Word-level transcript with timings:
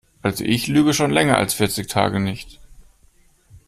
Also 0.23 0.43
ich 0.43 0.65
lüge 0.67 0.95
schon 0.95 1.11
länger 1.11 1.37
als 1.37 1.53
vierzig 1.53 1.85
Tage 1.87 2.19
nicht. 2.19 2.59